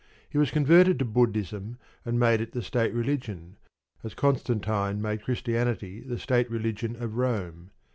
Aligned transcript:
He 0.27 0.39
was 0.39 0.49
converted 0.49 0.97
to 0.97 1.05
Buddhism, 1.05 1.77
and 2.03 2.19
made 2.19 2.41
it 2.41 2.53
the 2.53 2.63
State 2.63 2.91
religion, 2.91 3.57
as 4.03 4.15
Constantine 4.15 4.99
made 4.99 5.21
Christianity 5.21 6.01
the 6.01 6.17
State 6.17 6.49
religion 6.49 6.95
of 6.95 7.17
Rome. 7.17 7.69